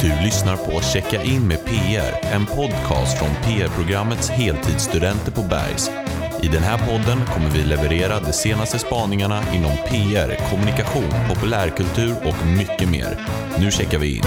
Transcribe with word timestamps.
Du 0.00 0.24
lyssnar 0.24 0.56
på 0.56 0.80
Checka 0.80 1.22
in 1.22 1.48
med 1.48 1.64
PR, 1.64 2.32
en 2.34 2.46
podcast 2.46 3.18
från 3.18 3.28
PR-programmets 3.44 4.30
heltidsstudenter 4.30 5.32
på 5.32 5.42
Bergs. 5.42 5.90
I 6.42 6.48
den 6.48 6.62
här 6.62 6.78
podden 6.78 7.26
kommer 7.26 7.50
vi 7.50 7.62
leverera 7.64 8.20
de 8.20 8.32
senaste 8.32 8.78
spaningarna 8.78 9.42
inom 9.54 9.76
PR, 9.76 10.50
kommunikation, 10.50 11.10
populärkultur 11.28 12.14
och 12.28 12.46
mycket 12.58 12.90
mer. 12.90 13.18
Nu 13.58 13.70
checkar 13.70 13.98
vi 13.98 14.16
in. 14.16 14.22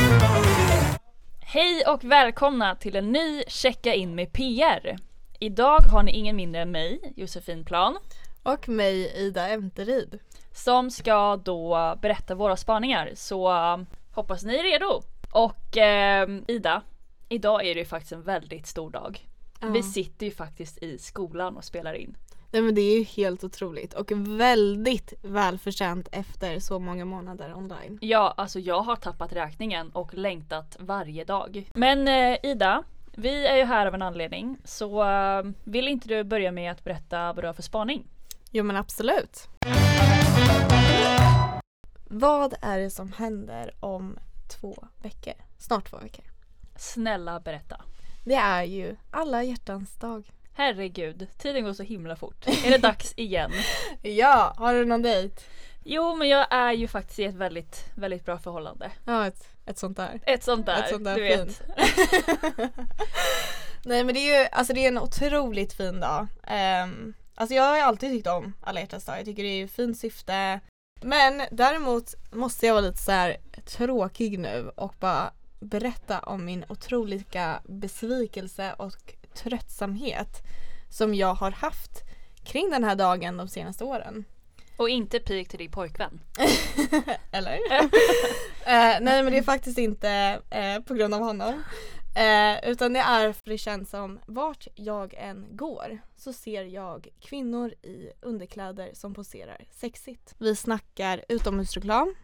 Hej 1.41 1.83
och 1.87 2.03
välkomna 2.03 2.75
till 2.75 2.95
en 2.95 3.11
ny 3.11 3.43
Checka 3.47 3.93
in 3.93 4.15
med 4.15 4.33
PR. 4.33 4.97
Idag 5.39 5.79
har 5.79 6.03
ni 6.03 6.11
ingen 6.11 6.35
mindre 6.35 6.61
än 6.61 6.71
mig, 6.71 7.13
Josefin 7.15 7.65
Plan, 7.65 7.97
Och 8.43 8.69
mig 8.69 9.13
Ida 9.17 9.47
Emteryd. 9.49 10.19
som 10.51 10.91
ska 10.91 11.35
då 11.45 11.97
berätta 12.01 12.35
våra 12.35 12.57
spaningar. 12.57 13.11
Så 13.15 13.51
eh, 13.51 13.77
hoppas 14.11 14.43
ni 14.43 14.55
är 14.55 14.63
redo. 14.63 15.01
Och 15.33 15.77
eh, 15.77 16.29
Ida, 16.47 16.81
idag 17.29 17.65
är 17.65 17.75
det 17.75 17.79
ju 17.79 17.85
faktiskt 17.85 18.11
en 18.11 18.21
väldigt 18.23 18.67
stor 18.67 18.89
dag. 18.89 19.27
Vi 19.61 19.83
sitter 19.83 20.25
ju 20.25 20.31
faktiskt 20.31 20.83
i 20.83 20.97
skolan 20.97 21.57
och 21.57 21.63
spelar 21.63 21.93
in. 21.93 22.17
Nej 22.51 22.61
men 22.61 22.75
det 22.75 22.81
är 22.81 22.97
ju 22.97 23.03
helt 23.03 23.43
otroligt 23.43 23.93
och 23.93 24.11
väldigt 24.11 25.13
välförtjänt 25.21 26.09
efter 26.11 26.59
så 26.59 26.79
många 26.79 27.05
månader 27.05 27.53
online. 27.53 27.97
Ja, 28.01 28.33
alltså 28.37 28.59
jag 28.59 28.81
har 28.81 28.95
tappat 28.95 29.33
räkningen 29.33 29.89
och 29.89 30.13
längtat 30.13 30.77
varje 30.79 31.23
dag. 31.23 31.69
Men 31.73 32.07
eh, 32.07 32.37
Ida, 32.43 32.83
vi 33.15 33.47
är 33.47 33.55
ju 33.55 33.63
här 33.63 33.85
av 33.85 33.93
en 33.93 34.01
anledning. 34.01 34.57
Så 34.63 35.03
eh, 35.03 35.43
vill 35.63 35.87
inte 35.87 36.07
du 36.07 36.23
börja 36.23 36.51
med 36.51 36.71
att 36.71 36.83
berätta 36.83 37.33
vad 37.33 37.43
du 37.43 37.47
har 37.47 37.53
för 37.53 37.63
spaning? 37.63 38.07
Jo 38.51 38.63
men 38.63 38.75
absolut. 38.75 39.47
Vad 42.05 42.53
är 42.61 42.79
det 42.79 42.89
som 42.89 43.11
händer 43.11 43.71
om 43.79 44.17
två 44.59 44.87
veckor? 45.01 45.33
Snart 45.57 45.89
två 45.89 45.97
veckor. 45.97 46.25
Snälla 46.77 47.39
berätta. 47.39 47.81
Det 48.25 48.35
är 48.35 48.63
ju 48.63 48.95
alla 49.11 49.43
hjärtans 49.43 49.95
dag. 49.95 50.31
Herregud, 50.55 51.27
tiden 51.37 51.63
går 51.63 51.73
så 51.73 51.83
himla 51.83 52.15
fort. 52.15 52.47
Är 52.47 52.71
det 52.71 52.77
dags 52.77 53.13
igen? 53.17 53.51
Ja, 54.01 54.53
har 54.57 54.73
du 54.73 54.85
någon 54.85 55.01
dejt? 55.01 55.41
Jo, 55.83 56.15
men 56.15 56.29
jag 56.29 56.47
är 56.49 56.71
ju 56.71 56.87
faktiskt 56.87 57.19
i 57.19 57.23
ett 57.23 57.35
väldigt, 57.35 57.85
väldigt 57.95 58.25
bra 58.25 58.37
förhållande. 58.37 58.91
Ja, 59.05 59.27
ett, 59.27 59.47
ett 59.65 59.77
sånt 59.77 59.97
där. 59.97 60.19
Ett 60.25 60.43
sånt 60.43 60.65
där, 60.65 60.83
Ett 60.83 60.89
sånt 60.89 61.03
där 61.03 61.15
du 61.15 61.21
vet. 61.23 61.57
fint. 61.57 61.61
Nej 63.85 64.03
men 64.03 64.13
det 64.15 64.19
är 64.19 64.41
ju 64.41 64.47
alltså 64.51 64.73
det 64.73 64.83
är 64.83 64.87
en 64.87 64.99
otroligt 64.99 65.73
fin 65.73 65.99
dag. 65.99 66.27
Um, 66.83 67.13
alltså 67.35 67.55
jag 67.55 67.63
har 67.63 67.75
ju 67.75 67.81
alltid 67.81 68.11
tyckt 68.11 68.27
om 68.27 68.53
alla 68.61 68.79
hjärtans 68.79 69.05
dag. 69.05 69.17
Jag 69.17 69.25
tycker 69.25 69.43
det 69.43 69.49
är 69.49 69.65
ett 69.65 69.71
fint 69.71 69.97
syfte. 69.97 70.59
Men 71.03 71.41
däremot 71.51 72.15
måste 72.31 72.65
jag 72.65 72.73
vara 72.73 72.85
lite 72.85 73.01
så 73.01 73.11
här 73.11 73.37
tråkig 73.65 74.39
nu 74.39 74.71
och 74.75 74.95
bara 74.99 75.31
berätta 75.59 76.19
om 76.19 76.45
min 76.45 76.65
otroliga 76.69 77.61
besvikelse 77.63 78.73
och 78.77 79.13
tröttsamhet 79.33 80.41
som 80.89 81.15
jag 81.15 81.33
har 81.33 81.51
haft 81.51 82.01
kring 82.43 82.69
den 82.69 82.83
här 82.83 82.95
dagen 82.95 83.37
de 83.37 83.47
senaste 83.47 83.83
åren. 83.83 84.25
Och 84.77 84.89
inte 84.89 85.19
pik 85.19 85.49
till 85.49 85.59
din 85.59 85.71
pojkvän. 85.71 86.19
Eller? 87.31 87.59
Eh, 88.65 88.97
nej 89.01 89.23
men 89.23 89.25
det 89.25 89.37
är 89.37 89.43
faktiskt 89.43 89.77
inte 89.77 90.39
eh, 90.49 90.79
på 90.79 90.93
grund 90.93 91.13
av 91.13 91.19
honom. 91.19 91.63
Eh, 92.15 92.69
utan 92.69 92.93
det 92.93 92.99
är 92.99 93.33
för 93.33 93.49
det 93.49 93.57
känns 93.57 93.89
som 93.89 94.19
vart 94.25 94.67
jag 94.75 95.13
än 95.17 95.47
går 95.51 95.99
så 96.15 96.33
ser 96.33 96.63
jag 96.63 97.07
kvinnor 97.19 97.69
i 97.69 98.11
underkläder 98.21 98.89
som 98.93 99.13
poserar 99.13 99.65
sexigt. 99.71 100.35
Vi 100.37 100.55
snackar 100.55 101.25
utomhusreklam, 101.29 102.15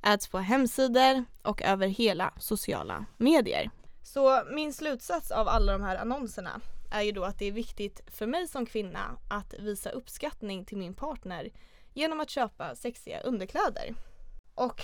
ads 0.00 0.28
på 0.28 0.38
hemsidor 0.38 1.24
och 1.42 1.62
över 1.62 1.86
hela 1.86 2.32
sociala 2.38 3.04
medier. 3.16 3.70
Så 4.02 4.42
min 4.54 4.72
slutsats 4.72 5.30
av 5.30 5.48
alla 5.48 5.72
de 5.72 5.82
här 5.82 5.96
annonserna 5.96 6.60
är 6.92 7.02
ju 7.02 7.12
då 7.12 7.24
att 7.24 7.38
det 7.38 7.46
är 7.46 7.52
viktigt 7.52 8.00
för 8.06 8.26
mig 8.26 8.48
som 8.48 8.66
kvinna 8.66 9.18
att 9.30 9.54
visa 9.58 9.90
uppskattning 9.90 10.64
till 10.64 10.78
min 10.78 10.94
partner 10.94 11.50
genom 11.94 12.20
att 12.20 12.30
köpa 12.30 12.74
sexiga 12.74 13.20
underkläder. 13.20 13.94
Och 14.54 14.82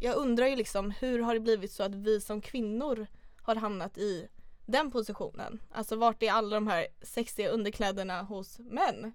jag 0.00 0.16
undrar 0.16 0.46
ju 0.46 0.56
liksom 0.56 0.90
hur 0.90 1.18
har 1.18 1.34
det 1.34 1.40
blivit 1.40 1.72
så 1.72 1.82
att 1.82 1.94
vi 1.94 2.20
som 2.20 2.40
kvinnor 2.40 3.06
har 3.46 3.56
hamnat 3.56 3.98
i 3.98 4.28
den 4.66 4.90
positionen? 4.90 5.62
Alltså 5.72 5.96
vart 5.96 6.22
är 6.22 6.32
alla 6.32 6.54
de 6.54 6.66
här 6.66 6.86
sexiga 7.02 7.48
underkläderna 7.48 8.22
hos 8.22 8.58
män? 8.58 9.12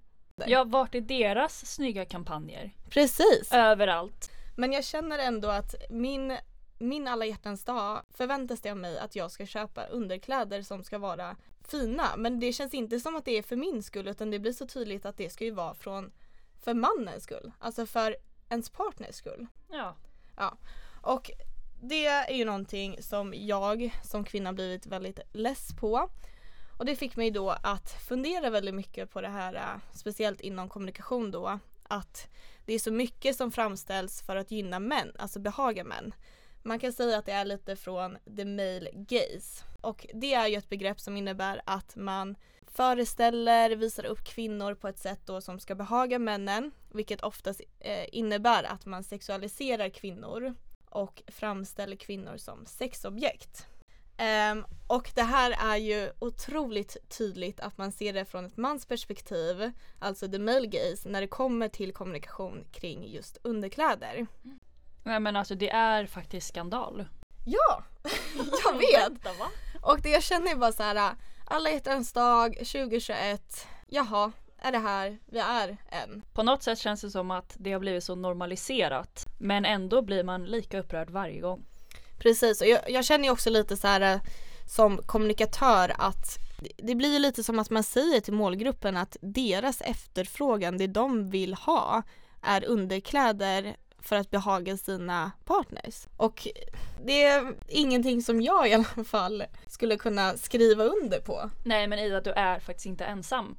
Ja, 0.48 0.64
vart 0.64 0.96
är 0.96 1.02
deras 1.02 1.66
snygga 1.66 2.06
kampanjer? 2.06 2.72
Precis! 2.90 3.52
Överallt. 3.52 4.32
Men 4.58 4.72
jag 4.72 4.84
känner 4.84 5.20
ändå 5.20 5.48
att 5.48 5.76
min, 5.90 6.38
min 6.80 7.08
alla 7.08 7.26
hjärtans 7.26 7.64
dag 7.64 8.02
förväntas 8.14 8.62
det 8.62 8.72
av 8.72 8.78
mig 8.78 9.00
att 9.00 9.16
jag 9.16 9.32
ska 9.32 9.46
köpa 9.46 9.86
underkläder 9.86 10.62
som 10.62 10.84
ska 10.84 10.98
vara 10.98 11.36
fina. 11.68 12.08
Men 12.18 12.40
det 12.40 12.54
känns 12.54 12.74
inte 12.74 13.00
som 13.00 13.16
att 13.16 13.26
det 13.26 13.38
är 13.38 13.44
för 13.44 13.56
min 13.56 13.84
skull 13.84 14.08
utan 14.08 14.32
det 14.32 14.40
blir 14.40 14.54
så 14.54 14.68
tydligt 14.68 15.06
att 15.06 15.18
det 15.18 15.30
ska 15.30 15.46
ju 15.46 15.52
vara 15.52 15.74
från 15.74 16.12
för 16.64 16.74
mannens 16.74 17.24
skull. 17.24 17.52
Alltså 17.60 17.86
för 17.86 18.16
ens 18.50 18.70
partners 18.70 19.16
skull. 19.16 19.48
Ja. 19.70 20.58
Och 21.02 21.32
det 21.82 22.06
är 22.06 22.34
ju 22.34 22.46
någonting 22.46 23.04
som 23.04 23.34
jag 23.38 24.00
som 24.04 24.24
kvinna 24.24 24.54
blivit 24.54 24.86
väldigt 24.86 25.20
less 25.32 25.76
på. 25.80 26.10
Och 26.78 26.86
det 26.86 26.96
fick 26.96 27.16
mig 27.16 27.32
då 27.32 27.50
att 27.50 27.92
fundera 27.92 28.50
väldigt 28.50 28.76
mycket 28.76 29.12
på 29.12 29.22
det 29.22 29.30
här, 29.30 29.54
äh, 29.56 29.82
speciellt 29.94 30.42
inom 30.42 30.70
kommunikation 30.70 31.32
då, 31.32 31.60
att 31.84 32.28
det 32.66 32.74
är 32.74 32.80
så 32.80 32.92
mycket 32.92 33.36
som 33.36 33.52
framställs 33.52 34.22
för 34.22 34.36
att 34.36 34.52
gynna 34.52 34.80
män, 34.80 35.12
alltså 35.20 35.40
behaga 35.40 35.84
män. 35.84 36.14
Man 36.64 36.80
kan 36.80 36.94
säga 36.94 37.18
att 37.18 37.26
det 37.26 37.32
är 37.32 37.46
lite 37.46 37.76
från 37.76 38.18
the 38.38 38.46
male 38.46 38.90
gaze. 38.94 39.64
Och 39.82 40.08
det 40.14 40.34
är 40.34 40.48
ju 40.48 40.56
ett 40.56 40.70
begrepp 40.70 41.00
som 41.00 41.18
innebär 41.18 41.62
att 41.66 41.96
man 41.96 42.36
föreställer, 42.68 43.70
visar 43.70 44.06
upp 44.06 44.24
kvinnor 44.24 44.76
på 44.76 44.88
ett 44.88 45.00
sätt 45.00 45.20
då 45.26 45.42
som 45.42 45.60
ska 45.60 45.76
behaga 45.76 46.20
männen, 46.20 46.72
vilket 46.92 47.24
oftast 47.24 47.62
eh, 47.80 48.06
innebär 48.12 48.64
att 48.64 48.86
man 48.86 49.04
sexualiserar 49.04 49.90
kvinnor 49.90 50.56
och 50.92 51.22
framställer 51.28 51.96
kvinnor 51.96 52.38
som 52.38 52.66
sexobjekt. 52.66 53.68
Ehm, 54.18 54.66
och 54.88 55.12
det 55.16 55.24
här 55.24 55.52
är 55.52 55.78
ju 55.78 56.12
otroligt 56.20 56.98
tydligt 57.10 57.60
att 57.60 57.78
man 57.78 57.92
ser 57.92 58.14
det 58.14 58.26
från 58.26 58.46
ett 58.46 58.58
mans 58.58 58.86
perspektiv, 58.86 59.72
alltså 60.00 60.28
the 60.28 60.40
male 60.40 60.68
gaze, 60.68 61.10
när 61.10 61.22
det 61.22 61.28
kommer 61.28 61.68
till 61.68 61.94
kommunikation 61.94 62.66
kring 62.72 63.08
just 63.08 63.38
underkläder. 63.42 64.28
Nej 65.04 65.20
men 65.20 65.36
alltså 65.36 65.56
det 65.56 65.70
är 65.70 66.06
faktiskt 66.06 66.48
skandal. 66.48 67.06
Ja, 67.46 67.84
jag 68.64 68.78
vet! 69.12 69.28
Och 69.82 70.02
det 70.02 70.10
jag 70.10 70.24
känner 70.24 70.52
är 70.52 70.56
bara 70.56 70.72
så 70.72 70.84
här, 70.84 71.16
alla 71.46 71.70
hjärtans 71.70 72.14
dag 72.14 72.54
2021, 72.54 73.68
jaha, 73.88 74.32
är 74.62 74.72
det 74.72 74.78
här 74.80 75.18
vi 75.26 75.40
är 75.40 75.78
än? 75.90 76.22
På 76.34 76.44
något 76.44 76.64
sätt 76.64 76.80
känns 76.80 77.02
det 77.02 77.12
som 77.12 77.32
att 77.32 77.56
det 77.60 77.72
har 77.72 77.80
blivit 77.80 78.04
så 78.04 78.16
normaliserat. 78.16 79.28
Men 79.38 79.66
ändå 79.66 80.02
blir 80.02 80.24
man 80.24 80.46
lika 80.46 80.80
upprörd 80.80 81.10
varje 81.10 81.40
gång. 81.42 81.66
Precis, 82.20 82.62
och 82.62 82.68
jag, 82.68 82.90
jag 82.92 83.06
känner 83.06 83.26
ju 83.26 83.32
också 83.32 83.50
lite 83.50 83.78
så 83.78 83.88
här 83.88 84.02
eh, 84.16 84.22
som 84.66 84.98
kommunikatör 84.98 85.94
att 85.98 86.38
det- 86.78 86.96
blir 86.96 87.14
ju 87.14 87.20
lite 87.20 87.44
som 87.44 87.60
att 87.60 87.70
man 87.70 87.84
säger 87.84 88.20
till 88.20 88.34
målgruppen 88.34 88.98
att 88.98 89.18
deras 89.22 89.82
efterfrågan, 89.82 90.78
det 90.78 90.88
de 90.88 91.30
vill 91.30 91.54
ha, 91.54 92.04
är 92.42 92.66
underkläder 92.66 93.76
för 94.00 94.16
att 94.16 94.30
behaga 94.32 94.78
sina 94.78 95.32
partners. 95.46 96.08
Och 96.18 96.48
det 97.06 97.24
är 97.24 97.54
ingenting 97.68 98.22
som 98.22 98.42
jag 98.42 98.70
i 98.70 98.74
alla 98.74 99.04
fall 99.06 99.44
skulle 99.68 99.98
kunna 99.98 100.38
skriva 100.38 100.84
under 100.84 101.20
på. 101.20 101.50
Nej 101.66 101.88
men 101.88 102.00
Ida, 102.00 102.22
du 102.22 102.32
är 102.32 102.60
faktiskt 102.60 102.86
inte 102.86 103.06
ensam. 103.06 103.56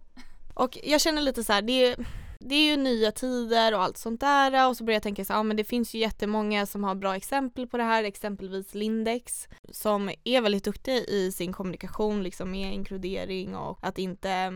Och 0.55 0.79
jag 0.83 1.01
känner 1.01 1.23
lite 1.23 1.45
så 1.45 1.53
här, 1.53 1.63
det 1.63 1.87
är, 1.87 1.97
det 2.39 2.55
är 2.55 2.71
ju 2.71 2.77
nya 2.77 3.13
tider 3.13 3.75
och 3.75 3.83
allt 3.83 3.97
sånt 3.97 4.21
där 4.21 4.69
och 4.69 4.77
så 4.77 4.85
börjar 4.85 4.97
jag 4.97 5.03
tänka 5.03 5.25
så 5.25 5.33
här, 5.33 5.41
ja 5.41 5.43
men 5.43 5.57
det 5.57 5.65
finns 5.65 5.95
ju 5.95 5.99
jättemånga 5.99 6.67
som 6.67 6.85
har 6.85 6.95
bra 6.95 7.17
exempel 7.17 7.67
på 7.67 7.77
det 7.77 7.83
här, 7.83 8.05
exempelvis 8.05 8.75
Lindex 8.75 9.49
som 9.71 10.11
är 10.25 10.41
väldigt 10.41 10.65
duktiga 10.65 10.95
i 10.95 11.33
sin 11.33 11.53
kommunikation 11.53 12.23
liksom 12.23 12.51
med 12.51 12.75
inkludering 12.75 13.57
och 13.57 13.79
att 13.83 13.99
inte 13.99 14.53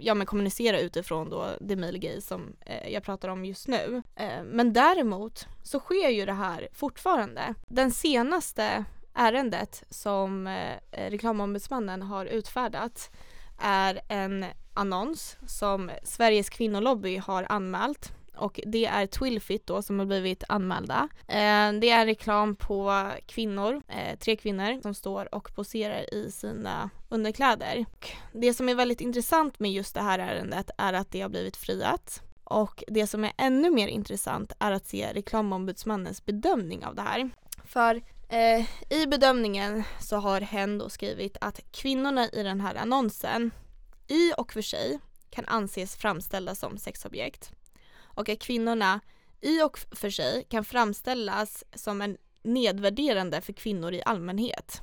ja, 0.00 0.14
men 0.14 0.26
kommunicera 0.26 0.80
utifrån 0.80 1.30
då 1.30 1.46
det 1.60 1.76
mailgay 1.76 2.20
som 2.20 2.56
eh, 2.66 2.88
jag 2.92 3.02
pratar 3.02 3.28
om 3.28 3.44
just 3.44 3.68
nu. 3.68 4.02
Eh, 4.16 4.44
men 4.44 4.72
däremot 4.72 5.46
så 5.62 5.80
sker 5.80 6.08
ju 6.08 6.26
det 6.26 6.32
här 6.32 6.68
fortfarande. 6.72 7.54
Den 7.68 7.90
senaste 7.90 8.84
ärendet 9.14 9.84
som 9.90 10.46
eh, 10.46 10.76
reklamombudsmannen 10.90 12.02
har 12.02 12.26
utfärdat 12.26 13.10
är 13.58 14.00
en 14.08 14.44
annons 14.74 15.36
som 15.46 15.90
Sveriges 16.02 16.48
kvinnolobby 16.48 17.16
har 17.16 17.46
anmält 17.48 18.12
och 18.36 18.60
det 18.66 18.86
är 18.86 19.06
Twilfit 19.06 19.66
då 19.66 19.82
som 19.82 19.98
har 19.98 20.06
blivit 20.06 20.44
anmälda. 20.48 21.08
Eh, 21.28 21.72
det 21.72 21.90
är 21.90 22.06
reklam 22.06 22.56
på 22.56 23.10
kvinnor, 23.26 23.82
eh, 23.88 24.18
tre 24.18 24.36
kvinnor 24.36 24.82
som 24.82 24.94
står 24.94 25.34
och 25.34 25.54
poserar 25.54 26.14
i 26.14 26.30
sina 26.30 26.90
underkläder. 27.08 27.84
Och 27.92 28.10
det 28.32 28.54
som 28.54 28.68
är 28.68 28.74
väldigt 28.74 29.00
intressant 29.00 29.60
med 29.60 29.72
just 29.72 29.94
det 29.94 30.02
här 30.02 30.18
ärendet 30.18 30.70
är 30.78 30.92
att 30.92 31.10
det 31.10 31.20
har 31.20 31.28
blivit 31.28 31.56
friat. 31.56 32.22
Och 32.44 32.84
det 32.88 33.06
som 33.06 33.24
är 33.24 33.32
ännu 33.36 33.70
mer 33.70 33.88
intressant 33.88 34.52
är 34.58 34.72
att 34.72 34.86
se 34.86 35.12
reklamombudsmannens 35.14 36.24
bedömning 36.24 36.84
av 36.84 36.94
det 36.94 37.02
här. 37.02 37.30
För 37.64 38.02
Eh, 38.28 38.64
I 38.90 39.06
bedömningen 39.06 39.82
så 40.00 40.16
har 40.16 40.40
hen 40.40 40.78
då 40.78 40.88
skrivit 40.88 41.36
att 41.40 41.60
kvinnorna 41.72 42.28
i 42.28 42.42
den 42.42 42.60
här 42.60 42.74
annonsen 42.74 43.50
i 44.08 44.32
och 44.36 44.52
för 44.52 44.62
sig 44.62 45.00
kan 45.30 45.44
anses 45.46 45.96
framställda 45.96 46.54
som 46.54 46.78
sexobjekt 46.78 47.52
och 48.14 48.28
att 48.28 48.40
kvinnorna 48.40 49.00
i 49.40 49.62
och 49.62 49.78
för 49.78 50.10
sig 50.10 50.46
kan 50.50 50.64
framställas 50.64 51.64
som 51.74 52.02
en 52.02 52.16
nedvärderande 52.42 53.40
för 53.40 53.52
kvinnor 53.52 53.92
i 53.92 54.02
allmänhet. 54.06 54.82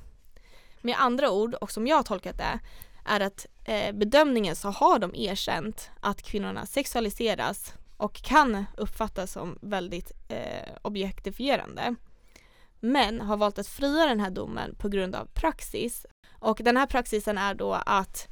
Med 0.81 0.95
andra 0.99 1.31
ord, 1.31 1.53
och 1.53 1.71
som 1.71 1.87
jag 1.87 1.95
har 1.95 2.03
tolkat 2.03 2.37
det, 2.37 2.59
är 3.05 3.19
att 3.19 3.45
eh, 3.65 3.95
bedömningen 3.95 4.55
så 4.55 4.69
har 4.69 4.99
de 4.99 5.15
erkänt 5.15 5.89
att 5.99 6.21
kvinnorna 6.21 6.65
sexualiseras 6.65 7.73
och 7.97 8.13
kan 8.13 8.65
uppfattas 8.77 9.31
som 9.31 9.57
väldigt 9.61 10.11
eh, 10.27 10.75
objektifierande. 10.81 11.95
Men 12.79 13.21
har 13.21 13.37
valt 13.37 13.59
att 13.59 13.67
fria 13.67 14.05
den 14.05 14.19
här 14.19 14.29
domen 14.29 14.75
på 14.75 14.89
grund 14.89 15.15
av 15.15 15.25
praxis. 15.25 16.05
Och 16.39 16.59
den 16.63 16.77
här 16.77 16.85
praxisen 16.85 17.37
är 17.37 17.53
då 17.53 17.73
att 17.73 18.27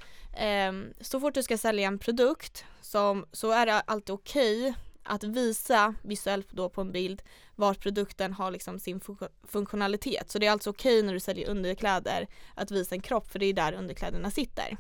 så 1.02 1.20
fort 1.20 1.34
du 1.34 1.44
ska 1.44 1.58
sälja 1.58 1.88
en 1.88 2.00
produkt 2.00 2.66
som, 2.82 3.26
så 3.32 3.52
är 3.52 3.66
det 3.66 3.82
alltid 3.82 4.14
okej 4.14 4.62
okay 4.62 4.74
att 5.04 5.24
visa 5.24 5.96
visuellt 6.04 6.52
då 6.52 6.70
på 6.70 6.82
en 6.82 6.92
bild 6.92 7.22
var 7.56 7.74
produkten 7.74 8.34
har 8.34 8.52
liksom 8.52 8.80
sin 8.80 9.02
funktionalitet. 9.48 10.32
Så 10.32 10.40
det 10.40 10.48
är 10.48 10.52
alltså 10.52 10.70
okej 10.70 11.00
okay 11.00 11.06
när 11.06 11.14
du 11.14 11.20
säljer 11.20 11.50
underkläder 11.50 12.28
att 12.56 12.72
visa 12.72 12.96
en 12.96 13.02
kropp 13.02 13.32
för 13.32 13.40
det 13.40 13.46
är 13.46 13.54
där 13.54 13.74
underkläderna 13.74 14.32
sitter. 14.32 14.78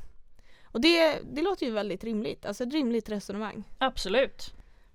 Och 0.63 0.81
det, 0.81 1.19
det 1.33 1.41
låter 1.41 1.65
ju 1.65 1.71
väldigt 1.71 2.03
rimligt, 2.03 2.45
alltså 2.45 2.63
ett 2.63 2.73
rimligt 2.73 3.09
resonemang. 3.09 3.63
Absolut. 3.77 4.53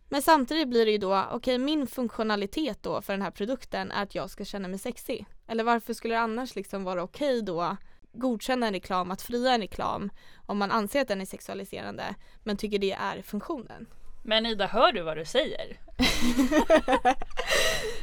Men 0.08 0.22
samtidigt 0.22 0.68
blir 0.68 0.86
det 0.86 0.92
ju 0.92 0.98
då, 0.98 1.24
okej 1.26 1.36
okay, 1.36 1.58
min 1.58 1.86
funktionalitet 1.86 2.82
då 2.82 3.02
för 3.02 3.12
den 3.12 3.22
här 3.22 3.30
produkten 3.30 3.90
är 3.90 4.02
att 4.02 4.14
jag 4.14 4.30
ska 4.30 4.44
känna 4.44 4.68
mig 4.68 4.78
sexig. 4.78 5.26
Eller 5.48 5.64
varför 5.64 5.94
skulle 5.94 6.14
det 6.14 6.20
annars 6.20 6.54
liksom 6.54 6.84
vara 6.84 7.02
okej 7.02 7.38
okay 7.38 7.40
då 7.40 7.76
godkänna 8.14 8.66
en 8.66 8.72
reklam, 8.72 9.10
att 9.10 9.22
fria 9.22 9.54
en 9.54 9.60
reklam 9.60 10.10
om 10.46 10.58
man 10.58 10.70
anser 10.70 11.00
att 11.00 11.08
den 11.08 11.20
är 11.20 11.26
sexualiserande 11.26 12.14
men 12.42 12.56
tycker 12.56 12.78
det 12.78 12.92
är 12.92 13.22
funktionen. 13.22 13.86
Men 14.22 14.46
Ida, 14.46 14.66
hör 14.66 14.92
du 14.92 15.02
vad 15.02 15.16
du 15.16 15.24
säger? 15.24 15.80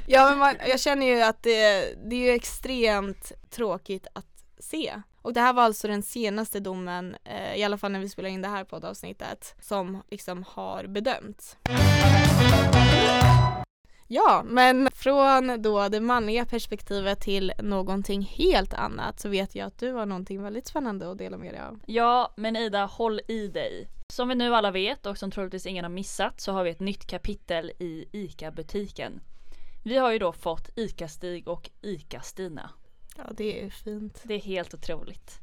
ja 0.05 0.29
men 0.29 0.37
man, 0.37 0.55
jag 0.67 0.79
känner 0.79 1.05
ju 1.05 1.21
att 1.21 1.43
det, 1.43 1.93
det 2.09 2.15
är 2.15 2.35
extremt 2.35 3.31
tråkigt 3.49 4.07
att 4.13 4.45
se. 4.59 5.01
Och 5.21 5.33
det 5.33 5.41
här 5.41 5.53
var 5.53 5.63
alltså 5.63 5.87
den 5.87 6.03
senaste 6.03 6.59
domen, 6.59 7.15
eh, 7.23 7.55
i 7.55 7.63
alla 7.63 7.77
fall 7.77 7.91
när 7.91 7.99
vi 7.99 8.09
spelar 8.09 8.29
in 8.29 8.41
det 8.41 8.47
här 8.47 8.63
poddavsnittet, 8.63 9.55
som 9.61 10.03
liksom 10.09 10.45
har 10.47 10.87
bedömts. 10.87 11.57
Ja, 14.07 14.43
men 14.45 14.89
från 15.03 15.61
då 15.61 15.87
det 15.87 15.99
manliga 15.99 16.45
perspektivet 16.45 17.19
till 17.19 17.53
någonting 17.59 18.21
helt 18.21 18.73
annat 18.73 19.19
så 19.19 19.29
vet 19.29 19.55
jag 19.55 19.67
att 19.67 19.77
du 19.77 19.93
har 19.93 20.05
någonting 20.05 20.43
väldigt 20.43 20.67
spännande 20.67 21.11
att 21.11 21.17
dela 21.17 21.37
med 21.37 21.53
dig 21.53 21.61
av. 21.61 21.79
Ja, 21.85 22.33
men 22.37 22.55
Ida, 22.55 22.85
håll 22.85 23.21
i 23.27 23.47
dig. 23.47 23.87
Som 24.07 24.29
vi 24.29 24.35
nu 24.35 24.55
alla 24.55 24.71
vet 24.71 25.05
och 25.05 25.17
som 25.17 25.31
troligtvis 25.31 25.65
ingen 25.65 25.85
har 25.85 25.89
missat 25.89 26.41
så 26.41 26.51
har 26.51 26.63
vi 26.63 26.69
ett 26.69 26.79
nytt 26.79 27.07
kapitel 27.07 27.71
i 27.79 28.05
ICA-butiken. 28.11 29.21
Vi 29.83 29.97
har 29.97 30.11
ju 30.11 30.19
då 30.19 30.33
fått 30.33 30.69
ICA-Stig 30.75 31.47
och 31.47 31.69
ICA-Stina. 31.81 32.69
Ja 33.17 33.23
det 33.37 33.65
är 33.65 33.69
fint. 33.69 34.21
Det 34.23 34.33
är 34.33 34.39
helt 34.39 34.73
otroligt. 34.73 35.39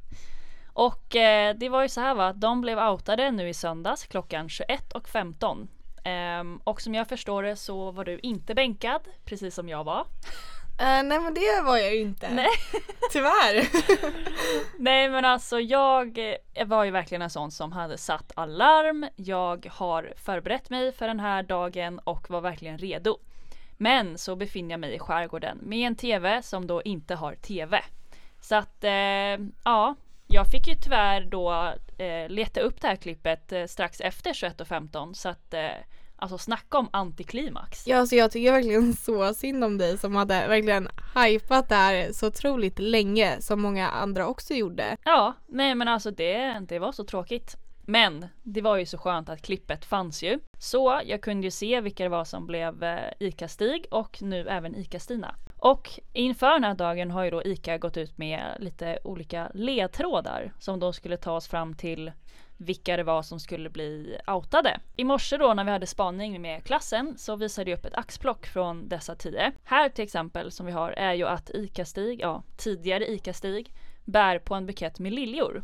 Och 0.73 1.15
eh, 1.15 1.55
det 1.57 1.69
var 1.69 1.81
ju 1.81 1.89
så 1.89 2.01
här 2.01 2.15
va, 2.15 2.33
de 2.33 2.61
blev 2.61 2.79
outade 2.79 3.31
nu 3.31 3.49
i 3.49 3.53
söndags 3.53 4.05
klockan 4.05 4.47
21.15. 4.47 5.67
Ehm, 6.03 6.61
och 6.63 6.81
som 6.81 6.95
jag 6.95 7.07
förstår 7.07 7.43
det 7.43 7.55
så 7.55 7.91
var 7.91 8.05
du 8.05 8.19
inte 8.19 8.55
bänkad, 8.55 9.01
precis 9.25 9.55
som 9.55 9.69
jag 9.69 9.83
var. 9.83 10.05
Uh, 10.81 11.03
nej 11.03 11.19
men 11.19 11.33
det 11.33 11.61
var 11.65 11.77
jag 11.77 11.95
ju 11.95 12.01
inte. 12.01 12.29
Nej. 12.33 12.49
Tyvärr. 13.11 13.67
nej 14.79 15.09
men 15.09 15.25
alltså 15.25 15.59
jag 15.59 16.19
var 16.65 16.83
ju 16.83 16.91
verkligen 16.91 17.21
en 17.21 17.29
sån 17.29 17.51
som 17.51 17.71
hade 17.71 17.97
satt 17.97 18.31
alarm. 18.35 19.07
Jag 19.15 19.67
har 19.71 20.13
förberett 20.15 20.69
mig 20.69 20.91
för 20.91 21.07
den 21.07 21.19
här 21.19 21.43
dagen 21.43 21.99
och 21.99 22.29
var 22.29 22.41
verkligen 22.41 22.77
redo. 22.77 23.17
Men 23.77 24.17
så 24.17 24.35
befinner 24.35 24.71
jag 24.71 24.79
mig 24.79 24.95
i 24.95 24.99
skärgården 24.99 25.57
med 25.61 25.87
en 25.87 25.95
TV 25.95 26.41
som 26.41 26.67
då 26.67 26.81
inte 26.83 27.15
har 27.15 27.35
TV. 27.35 27.83
Så 28.41 28.55
att 28.55 28.83
eh, 28.83 28.91
ja, 29.63 29.95
jag 30.31 30.47
fick 30.47 30.67
ju 30.67 30.75
tyvärr 30.75 31.25
då 31.25 31.73
eh, 31.97 32.29
leta 32.29 32.61
upp 32.61 32.81
det 32.81 32.87
här 32.87 32.95
klippet 32.95 33.51
eh, 33.51 33.65
strax 33.65 34.01
efter 34.01 34.33
21.15 34.33 35.13
så 35.13 35.29
att 35.29 35.53
eh, 35.53 35.69
Alltså 36.21 36.37
snacka 36.37 36.77
om 36.77 36.89
antiklimax. 36.93 37.87
Ja, 37.87 37.97
alltså 37.97 38.15
jag 38.15 38.31
tycker 38.31 38.51
verkligen 38.51 38.93
så 38.93 39.33
synd 39.33 39.63
om 39.63 39.77
dig 39.77 39.97
som 39.97 40.15
hade 40.15 40.47
verkligen 40.47 40.87
hypat 41.15 41.69
det 41.69 41.75
här 41.75 42.11
så 42.11 42.27
otroligt 42.27 42.79
länge 42.79 43.41
som 43.41 43.61
många 43.61 43.89
andra 43.89 44.27
också 44.27 44.53
gjorde. 44.53 44.97
Ja, 45.03 45.33
nej 45.47 45.75
men 45.75 45.87
alltså 45.87 46.11
det, 46.11 46.59
det 46.59 46.79
var 46.79 46.91
så 46.91 47.03
tråkigt. 47.03 47.55
Men 47.85 48.27
det 48.43 48.61
var 48.61 48.77
ju 48.77 48.85
så 48.85 48.97
skönt 48.97 49.29
att 49.29 49.41
klippet 49.41 49.85
fanns 49.85 50.23
ju. 50.23 50.39
Så 50.57 51.01
jag 51.05 51.21
kunde 51.21 51.47
ju 51.47 51.51
se 51.51 51.81
vilka 51.81 52.03
det 52.03 52.09
var 52.09 52.25
som 52.25 52.47
blev 52.47 52.83
eh, 52.83 53.11
ICA-Stig 53.19 53.85
och 53.91 54.21
nu 54.21 54.47
även 54.49 54.75
ICA-Stina. 54.75 55.35
Och 55.59 55.99
inför 56.13 56.53
den 56.53 56.63
här 56.63 56.73
dagen 56.73 57.11
har 57.11 57.23
ju 57.23 57.29
då 57.29 57.43
ICA 57.43 57.77
gått 57.77 57.97
ut 57.97 58.17
med 58.17 58.57
lite 58.59 58.99
olika 59.03 59.51
ledtrådar 59.53 60.53
som 60.59 60.79
då 60.79 60.93
skulle 60.93 61.17
ta 61.17 61.31
oss 61.31 61.47
fram 61.47 61.73
till 61.73 62.11
vilka 62.57 62.97
det 62.97 63.03
var 63.03 63.21
som 63.21 63.39
skulle 63.39 63.69
bli 63.69 64.17
outade. 64.27 64.79
I 64.95 65.03
morse 65.03 65.37
då 65.37 65.53
när 65.53 65.63
vi 65.63 65.71
hade 65.71 65.87
spaning 65.87 66.41
med 66.41 66.63
klassen 66.63 67.17
så 67.17 67.35
visade 67.35 67.69
jag 67.69 67.77
upp 67.77 67.85
ett 67.85 67.97
axplock 67.97 68.45
från 68.45 68.89
dessa 68.89 69.15
tio. 69.15 69.51
Här 69.63 69.89
till 69.89 70.03
exempel 70.03 70.51
som 70.51 70.65
vi 70.65 70.71
har 70.71 70.91
är 70.91 71.13
ju 71.13 71.27
att 71.27 71.49
ICA-Stig, 71.49 72.19
ja 72.21 72.43
tidigare 72.57 73.05
ICA-Stig, 73.05 73.71
bär 74.05 74.39
på 74.39 74.55
en 74.55 74.65
bukett 74.65 74.99
med 74.99 75.13
liljor. 75.13 75.63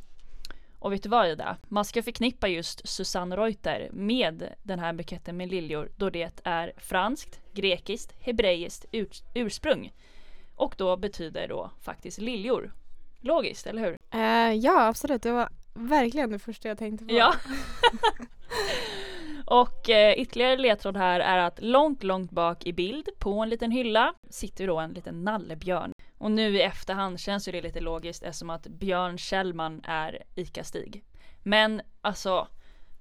Och 0.79 0.93
vet 0.93 1.03
du 1.03 1.09
vad 1.09 1.27
Ida? 1.27 1.57
Man 1.63 1.85
ska 1.85 2.03
förknippa 2.03 2.47
just 2.47 2.87
Susanne 2.87 3.37
Reuter 3.37 3.89
med 3.91 4.49
den 4.63 4.79
här 4.79 4.93
buketten 4.93 5.37
med 5.37 5.49
liljor 5.49 5.91
då 5.95 6.09
det 6.09 6.41
är 6.43 6.73
franskt, 6.77 7.41
grekiskt, 7.55 8.15
hebreiskt 8.19 8.85
ur 8.91 9.07
ursprung. 9.33 9.93
Och 10.55 10.75
då 10.77 10.97
betyder 10.97 11.47
då 11.47 11.71
faktiskt 11.81 12.17
liljor. 12.19 12.73
Logiskt, 13.19 13.67
eller 13.67 13.81
hur? 13.81 13.97
Uh, 14.19 14.53
ja, 14.53 14.87
absolut. 14.87 15.21
Det 15.21 15.31
var 15.31 15.49
verkligen 15.73 16.31
det 16.31 16.39
första 16.39 16.67
jag 16.67 16.77
tänkte 16.77 17.05
på. 17.05 17.13
Ja. 17.13 17.35
och 19.45 19.89
eh, 19.89 20.13
ytterligare 20.13 20.57
ledtråd 20.57 20.97
här 20.97 21.19
är 21.19 21.37
att 21.37 21.59
långt, 21.61 22.03
långt 22.03 22.31
bak 22.31 22.65
i 22.65 22.73
bild 22.73 23.09
på 23.19 23.39
en 23.39 23.49
liten 23.49 23.71
hylla 23.71 24.13
sitter 24.29 24.67
då 24.67 24.79
en 24.79 24.93
liten 24.93 25.23
nallebjörn. 25.23 25.91
Och 26.17 26.31
nu 26.31 26.57
i 26.57 26.61
efterhand 26.61 27.19
känns 27.19 27.47
ju 27.47 27.51
det 27.51 27.61
lite 27.61 27.79
logiskt 27.79 28.23
eftersom 28.23 28.49
att 28.49 28.67
Björn 28.67 29.17
Kjellman 29.17 29.81
är 29.83 30.23
ICA-Stig. 30.35 31.03
Men 31.43 31.81
alltså, 32.01 32.47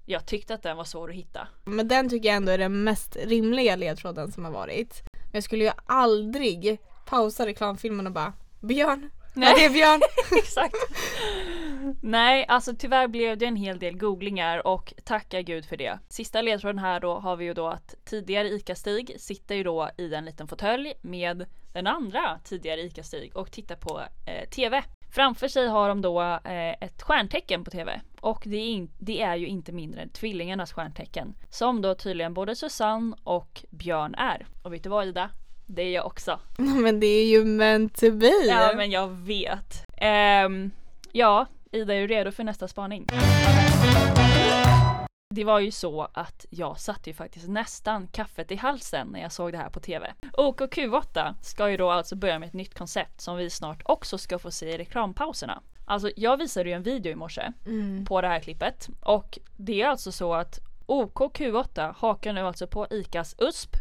jag 0.06 0.26
tyckte 0.26 0.54
att 0.54 0.62
den 0.62 0.76
var 0.76 0.84
svår 0.84 1.11
att 1.11 1.14
hitta. 1.14 1.49
Men 1.64 1.88
den 1.88 2.08
tycker 2.08 2.28
jag 2.28 2.37
ändå 2.37 2.52
är 2.52 2.58
den 2.58 2.84
mest 2.84 3.16
rimliga 3.16 3.76
ledtråden 3.76 4.32
som 4.32 4.44
har 4.44 4.52
varit. 4.52 5.02
Jag 5.32 5.42
skulle 5.42 5.64
ju 5.64 5.70
aldrig 5.87 6.78
pausa 7.04 7.46
reklamfilmen 7.46 8.06
och 8.06 8.12
bara 8.12 8.32
Björn, 8.61 9.11
Nej. 9.37 9.49
Ja, 9.49 9.56
det 9.56 9.64
är 9.64 9.70
Björn. 9.70 10.00
Exakt. 10.38 10.76
Nej, 12.00 12.46
alltså 12.49 12.75
tyvärr 12.78 13.08
blev 13.08 13.38
det 13.38 13.46
en 13.46 13.56
hel 13.56 13.78
del 13.78 13.96
googlingar 13.96 14.66
och 14.66 14.94
tacka 15.04 15.42
gud 15.42 15.64
för 15.64 15.76
det. 15.76 15.99
Sista 16.08 16.42
ledtråden 16.42 16.78
här 16.78 17.00
då 17.00 17.14
har 17.14 17.37
vi 17.37 17.44
ju 17.44 17.54
då 17.54 17.68
att 17.68 17.94
tidigare 18.04 18.49
ICA-Stig 18.49 19.16
sitter 19.18 19.54
ju 19.54 19.62
då 19.62 19.90
i 19.96 20.14
en 20.14 20.25
liten 20.25 20.49
fåtölj 20.49 20.92
med 21.00 21.46
den 21.73 21.87
andra 21.87 22.38
tidigare 22.44 22.80
ICA-Stig 22.80 23.30
och 23.34 23.52
tittar 23.52 23.76
på 23.76 24.00
eh, 24.26 24.49
TV. 24.49 24.82
Framför 25.14 25.49
sig 25.49 25.68
har 25.68 25.88
de 25.88 26.02
då 26.02 26.23
eh, 26.23 26.71
ett 26.80 27.02
stjärntecken 27.02 27.64
på 27.64 27.71
TV 27.71 28.00
och 28.21 28.42
det 28.47 28.56
är, 28.56 28.68
in, 28.68 28.90
det 28.99 29.23
är 29.23 29.37
ju 29.37 29.47
inte 29.47 29.73
mindre 29.73 30.02
än 30.02 30.09
tvillingarnas 30.09 30.73
stjärntecken 30.73 31.35
som 31.50 31.83
då 31.83 31.94
tydligen 31.94 32.35
både 32.35 32.56
Susanne 32.56 33.16
och 33.25 33.64
Björn 33.71 34.14
är. 34.14 34.47
Och 34.62 34.73
vet 34.73 34.83
du 34.83 34.88
vad 34.88 35.06
Ida? 35.06 35.30
Det 35.66 35.83
är 35.83 35.90
jag 35.90 36.06
också. 36.06 36.40
Men 36.56 37.00
det 37.00 37.06
är 37.06 37.26
ju 37.26 37.44
meant 37.44 37.97
to 38.00 38.11
be. 38.11 38.33
Ja 38.49 38.73
men 38.76 38.90
jag 38.90 39.09
vet. 39.09 39.85
Um, 40.47 40.71
ja, 41.12 41.47
Ida 41.73 41.94
är 41.94 42.00
du 42.00 42.06
redo 42.06 42.30
för 42.30 42.44
nästa 42.44 42.68
spaning? 42.68 43.06
Det 45.34 45.44
var 45.44 45.60
ju 45.60 45.70
så 45.70 46.08
att 46.12 46.46
jag 46.50 46.80
satte 46.80 47.10
ju 47.10 47.14
faktiskt 47.14 47.48
nästan 47.48 48.06
kaffet 48.06 48.52
i 48.52 48.56
halsen 48.56 49.08
när 49.08 49.20
jag 49.20 49.32
såg 49.32 49.52
det 49.52 49.58
här 49.58 49.70
på 49.70 49.80
TV. 49.80 50.14
OKQ8 50.32 51.34
ska 51.42 51.70
ju 51.70 51.76
då 51.76 51.90
alltså 51.90 52.16
börja 52.16 52.38
med 52.38 52.46
ett 52.46 52.52
nytt 52.52 52.74
koncept 52.74 53.20
som 53.20 53.36
vi 53.36 53.50
snart 53.50 53.82
också 53.84 54.18
ska 54.18 54.38
få 54.38 54.50
se 54.50 54.74
i 54.74 54.78
reklampauserna. 54.78 55.62
Alltså 55.84 56.10
jag 56.16 56.36
visade 56.36 56.68
ju 56.68 56.74
en 56.74 56.82
video 56.82 57.12
i 57.12 57.14
morse 57.14 57.52
mm. 57.66 58.04
på 58.04 58.20
det 58.20 58.28
här 58.28 58.40
klippet 58.40 58.88
och 59.00 59.38
det 59.56 59.82
är 59.82 59.88
alltså 59.88 60.12
så 60.12 60.34
att 60.34 60.60
OKQ8 60.86 61.94
hakar 61.96 62.32
nu 62.32 62.40
alltså 62.40 62.66
på 62.66 62.86
ICAs 62.90 63.34
USP 63.38 63.76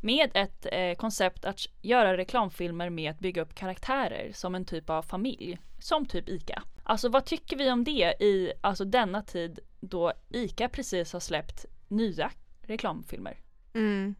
med 0.00 0.30
ett 0.34 0.66
eh, 0.72 0.94
koncept 0.94 1.44
att 1.44 1.60
göra 1.82 2.16
reklamfilmer 2.16 2.90
med 2.90 3.10
att 3.10 3.18
bygga 3.18 3.42
upp 3.42 3.54
karaktärer 3.54 4.32
som 4.34 4.54
en 4.54 4.64
typ 4.64 4.90
av 4.90 5.02
familj. 5.02 5.58
Som 5.80 6.06
typ 6.06 6.28
ICA. 6.28 6.62
Alltså 6.82 7.08
vad 7.08 7.24
tycker 7.24 7.56
vi 7.56 7.70
om 7.70 7.84
det 7.84 8.14
i 8.20 8.52
alltså 8.60 8.84
denna 8.84 9.22
tid 9.22 9.60
då 9.80 10.12
ICA 10.28 10.68
precis 10.68 11.12
har 11.12 11.20
släppt 11.20 11.66
nya 11.88 12.30
reklamfilmer? 12.60 13.38
Mm. 13.74 14.14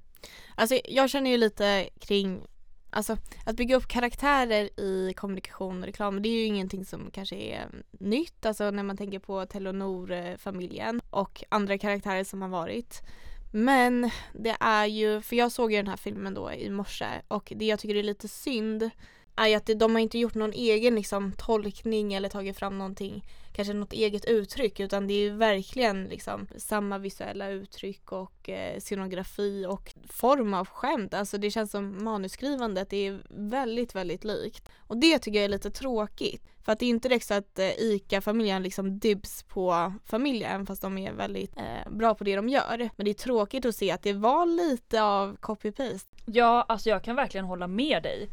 Alltså 0.55 0.79
jag 0.85 1.11
känner 1.11 1.31
ju 1.31 1.37
lite 1.37 1.89
kring 2.01 2.47
Alltså 2.91 3.17
att 3.45 3.57
bygga 3.57 3.77
upp 3.77 3.89
karaktärer 3.89 4.81
i 4.81 5.13
kommunikation 5.17 5.79
och 5.79 5.87
reklam 5.87 6.23
det 6.23 6.29
är 6.29 6.33
ju 6.33 6.45
ingenting 6.45 6.85
som 6.85 7.11
kanske 7.11 7.37
är 7.37 7.69
nytt. 7.91 8.47
Alltså 8.47 8.71
när 8.71 8.83
man 8.83 8.97
tänker 8.97 9.19
på 9.19 9.47
Telenor-familjen 9.47 11.01
och 11.11 11.45
andra 11.49 11.79
karaktärer 11.79 12.25
som 12.25 12.43
har 12.43 12.49
varit. 12.49 13.03
Men 13.53 14.11
det 14.33 14.57
är 14.61 14.87
ju, 14.87 15.21
för 15.21 15.37
jag 15.37 15.53
såg 15.53 15.73
ju 15.73 15.77
den 15.77 15.89
här 15.89 15.97
filmen 15.97 16.35
då 16.35 16.53
i 16.53 16.71
morse 16.71 17.07
och 17.29 17.53
det 17.57 17.67
jag 17.67 17.79
tycker 17.79 17.95
är 17.95 18.03
lite 18.03 18.29
synd 18.29 18.91
är 19.39 19.49
ju 19.49 19.55
att 19.55 19.71
de 19.77 19.95
har 19.95 20.01
inte 20.01 20.19
gjort 20.19 20.35
någon 20.35 20.53
egen 20.53 20.95
liksom, 20.95 21.33
tolkning 21.33 22.15
eller 22.15 22.29
tagit 22.29 22.59
fram 22.59 22.79
någonting, 22.79 23.25
kanske 23.53 23.75
något 23.75 23.93
eget 23.93 24.25
uttryck 24.25 24.81
utan 24.81 25.07
det 25.07 25.15
är 25.15 25.31
verkligen 25.31 26.05
liksom 26.05 26.47
samma 26.57 26.99
visuella 26.99 27.49
uttryck 27.49 28.13
och 28.13 28.49
eh, 28.49 28.81
scenografi 28.81 29.67
och 29.69 29.95
form 30.09 30.55
av 30.55 30.69
skämt. 30.69 31.15
Alltså 31.15 31.39
det 31.39 31.51
känns 31.51 31.71
som 31.71 32.05
manusskrivandet 32.05 32.93
är 32.93 33.21
väldigt, 33.29 33.95
väldigt 33.95 34.25
likt. 34.25 34.69
Och 34.79 34.97
det 34.97 35.19
tycker 35.19 35.39
jag 35.39 35.45
är 35.45 35.49
lite 35.49 35.71
tråkigt. 35.71 36.43
För 36.65 36.73
att 36.73 36.79
det 36.79 36.87
är 36.87 36.91
inte 36.91 37.09
direkt 37.09 37.27
så 37.27 37.35
att 37.35 37.59
eh, 37.59 37.69
ICA-familjen 37.69 38.63
liksom 38.63 38.99
dibs 38.99 39.43
på 39.43 39.93
familjen 40.05 40.67
fast 40.67 40.83
de 40.83 40.99
är 40.99 41.13
väldigt 41.13 41.57
eh, 41.57 41.91
bra 41.91 42.15
på 42.15 42.25
det 42.25 42.37
de 42.37 42.49
gör. 42.49 42.91
Men 42.97 43.05
det 43.05 43.11
är 43.11 43.15
tråkigt 43.15 43.67
att 43.67 43.75
se 43.75 43.91
att 43.91 44.03
det 44.03 44.13
var 44.13 44.47
lite 44.47 45.03
av 45.03 45.37
copy-paste. 45.37 46.09
Ja, 46.25 46.65
alltså 46.69 46.89
jag 46.89 47.05
kan 47.05 47.17
verkligen 47.17 47.47
hålla 47.47 47.67
med 47.67 48.03
dig. 48.03 48.29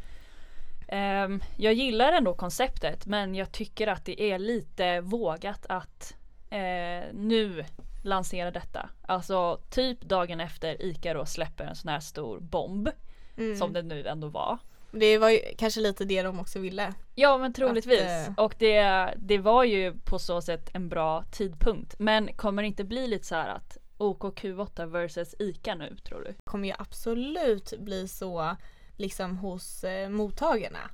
Um, 0.92 1.42
jag 1.56 1.74
gillar 1.74 2.12
ändå 2.12 2.34
konceptet 2.34 3.06
men 3.06 3.34
jag 3.34 3.52
tycker 3.52 3.86
att 3.86 4.04
det 4.04 4.22
är 4.22 4.38
lite 4.38 5.00
vågat 5.00 5.66
att 5.68 6.14
uh, 6.52 7.14
nu 7.14 7.64
lansera 8.04 8.50
detta. 8.50 8.90
Alltså 9.02 9.60
typ 9.70 10.00
dagen 10.00 10.40
efter 10.40 10.82
ICA 10.82 11.14
då 11.14 11.26
släpper 11.26 11.64
en 11.64 11.76
sån 11.76 11.88
här 11.88 12.00
stor 12.00 12.40
bomb. 12.40 12.88
Mm. 13.36 13.56
Som 13.56 13.72
det 13.72 13.82
nu 13.82 14.06
ändå 14.06 14.28
var. 14.28 14.58
Det 14.90 15.18
var 15.18 15.30
ju 15.30 15.38
kanske 15.58 15.80
lite 15.80 16.04
det 16.04 16.22
de 16.22 16.40
också 16.40 16.58
ville. 16.58 16.94
Ja 17.14 17.38
men 17.38 17.52
troligtvis. 17.52 18.02
Att, 18.02 18.28
uh... 18.28 18.34
Och 18.44 18.54
det, 18.58 19.14
det 19.16 19.38
var 19.38 19.64
ju 19.64 19.94
på 20.04 20.18
så 20.18 20.42
sätt 20.42 20.70
en 20.72 20.88
bra 20.88 21.24
tidpunkt. 21.32 21.94
Men 21.98 22.32
kommer 22.32 22.62
det 22.62 22.66
inte 22.66 22.84
bli 22.84 23.06
lite 23.06 23.26
så 23.26 23.34
här 23.34 23.48
att 23.48 23.78
OKQ8 23.98 24.86
versus 24.86 25.34
ICA 25.38 25.74
nu 25.74 25.96
tror 26.04 26.20
du? 26.20 26.34
kommer 26.44 26.68
ju 26.68 26.74
absolut 26.78 27.72
bli 27.78 28.08
så 28.08 28.56
liksom 28.96 29.36
hos 29.36 29.84
eh, 29.84 30.08
mottagarna. 30.08 30.90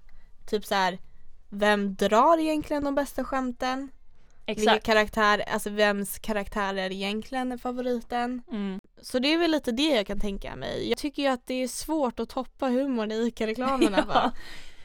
Typ 0.47 0.65
så 0.65 0.75
här, 0.75 0.99
vem 1.49 1.95
drar 1.95 2.39
egentligen 2.39 2.85
de 2.85 2.95
bästa 2.95 3.25
skämten? 3.25 3.91
Exakt. 4.47 4.87
karaktär, 4.87 5.45
alltså 5.49 5.71
vems 5.71 6.19
karaktär 6.19 6.75
är 6.75 6.93
egentligen 6.93 7.59
favoriten? 7.59 8.43
Mm. 8.51 8.81
Så 9.03 9.19
det 9.19 9.33
är 9.33 9.39
väl 9.39 9.51
lite 9.51 9.73
det 9.73 9.89
jag 9.97 10.07
kan 10.07 10.21
tänka 10.21 10.57
mig. 10.57 10.89
Jag 10.89 10.99
tycker 10.99 11.23
ju 11.23 11.29
att 11.29 11.47
det 11.47 11.55
är 11.55 11.69
svårt 11.69 12.21
att 12.21 12.29
toppa 12.29 12.69
humorn 12.69 13.13
i 13.13 13.15
ICA-reklamerna 13.27 14.05
ja. 14.09 14.33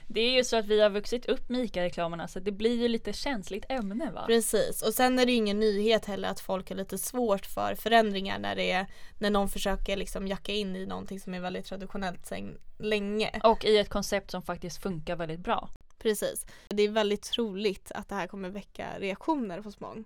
Det 0.10 0.22
är 0.22 0.32
ju 0.32 0.44
så 0.44 0.58
att 0.58 0.66
vi 0.66 0.82
har 0.82 0.90
vuxit 0.90 1.26
upp 1.26 1.50
med 1.50 1.62
ICA-reklamerna 1.62 2.28
så 2.28 2.40
det 2.40 2.52
blir 2.52 2.82
ju 2.82 2.88
lite 2.88 3.14
känsligt 3.14 3.66
ämne 3.70 4.12
va? 4.12 4.24
Precis 4.28 4.82
och 4.82 4.94
sen 4.94 5.20
är 5.20 5.26
det 5.26 5.32
ju 5.32 5.38
ingen 5.38 5.60
nyhet 5.60 6.06
heller 6.06 6.30
att 6.30 6.40
folk 6.40 6.70
har 6.70 6.76
lite 6.76 6.98
svårt 6.98 7.46
för 7.46 7.76
förändringar 7.76 8.40
när 8.40 8.56
det 8.56 8.72
är 8.72 8.88
när 9.20 9.30
någon 9.30 9.50
försöker 9.50 9.98
liksom 9.98 10.28
jacka 10.28 10.52
in 10.52 10.76
i 10.76 10.86
någonting 10.86 11.20
som 11.20 11.34
är 11.34 11.40
väldigt 11.40 11.66
traditionellt 11.66 12.26
sen 12.26 12.58
länge. 12.78 13.32
Och 13.44 13.66
i 13.66 13.78
ett 13.78 13.90
koncept 13.90 14.32
som 14.32 14.42
faktiskt 14.42 14.84
funkar 14.84 15.16
väldigt 15.16 15.40
bra. 15.40 15.70
Precis. 16.00 16.46
Det 16.68 16.84
är 16.84 16.90
väldigt 16.90 17.24
troligt 17.24 17.92
att 17.96 18.10
det 18.10 18.16
här 18.16 18.28
kommer 18.28 18.50
väcka 18.50 18.86
reaktioner 19.00 19.58
hos 19.58 19.80
många. 19.80 20.04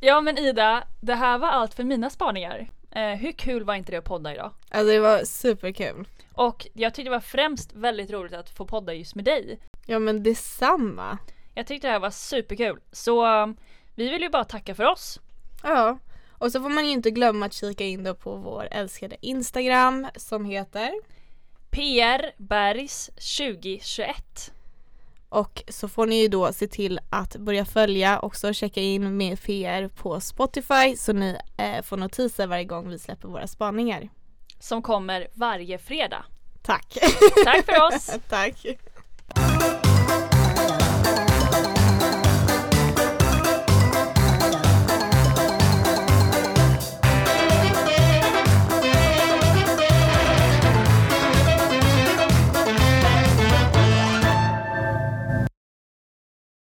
Ja 0.00 0.20
men 0.20 0.38
Ida, 0.38 0.84
det 1.00 1.14
här 1.14 1.38
var 1.38 1.48
allt 1.48 1.74
för 1.74 1.84
mina 1.84 2.10
spaningar. 2.10 2.68
Eh, 2.90 3.14
hur 3.14 3.32
kul 3.32 3.64
var 3.64 3.74
inte 3.74 3.92
det 3.92 3.98
att 3.98 4.04
podda 4.04 4.34
idag? 4.34 4.52
Alltså 4.70 4.92
det 4.92 5.00
var 5.00 5.24
superkul. 5.24 6.08
Och 6.32 6.66
jag 6.72 6.94
tyckte 6.94 7.10
det 7.10 7.14
var 7.16 7.20
främst 7.20 7.72
väldigt 7.72 8.10
roligt 8.10 8.32
att 8.32 8.50
få 8.50 8.66
podda 8.66 8.94
just 8.94 9.14
med 9.14 9.24
dig. 9.24 9.60
Ja 9.86 9.98
men 9.98 10.22
detsamma. 10.22 11.18
Jag 11.54 11.66
tyckte 11.66 11.86
det 11.86 11.92
här 11.92 12.00
var 12.00 12.10
superkul. 12.10 12.80
Så 12.92 13.42
um, 13.42 13.56
vi 13.94 14.08
vill 14.08 14.22
ju 14.22 14.28
bara 14.28 14.44
tacka 14.44 14.74
för 14.74 14.84
oss. 14.84 15.20
Ja. 15.62 15.98
Och 16.30 16.52
så 16.52 16.60
får 16.62 16.68
man 16.68 16.86
ju 16.86 16.92
inte 16.92 17.10
glömma 17.10 17.46
att 17.46 17.52
kika 17.52 17.84
in 17.84 18.04
då 18.04 18.14
på 18.14 18.36
vår 18.36 18.68
älskade 18.70 19.16
Instagram 19.20 20.06
som 20.16 20.44
heter 20.44 20.92
PR 21.70 22.32
Bergs 22.36 23.06
2021. 23.06 24.52
Och 25.28 25.62
så 25.68 25.88
får 25.88 26.06
ni 26.06 26.22
ju 26.22 26.28
då 26.28 26.52
se 26.52 26.66
till 26.66 27.00
att 27.10 27.36
börja 27.36 27.64
följa 27.64 28.18
och 28.18 28.36
så 28.36 28.52
checka 28.52 28.80
in 28.80 29.16
med 29.16 29.42
PR 29.42 29.88
på 29.88 30.20
Spotify 30.20 30.96
så 30.96 31.12
ni 31.12 31.36
eh, 31.56 31.82
får 31.82 31.96
notiser 31.96 32.46
varje 32.46 32.64
gång 32.64 32.88
vi 32.88 32.98
släpper 32.98 33.28
våra 33.28 33.46
spaningar. 33.46 34.08
Som 34.58 34.82
kommer 34.82 35.28
varje 35.34 35.78
fredag. 35.78 36.24
Tack! 36.62 36.98
Tack 37.44 37.64
för 37.64 37.86
oss! 37.86 38.18
Tack! 38.28 38.66